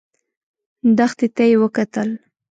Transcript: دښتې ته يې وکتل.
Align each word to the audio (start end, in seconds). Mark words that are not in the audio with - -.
دښتې 0.97 1.27
ته 1.35 1.43
يې 1.49 1.55
وکتل. 1.63 2.09